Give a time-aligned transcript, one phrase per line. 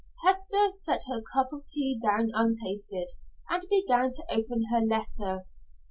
[0.25, 3.11] Hester set her cup of tea down untasted,
[3.51, 5.45] and began to open her letter.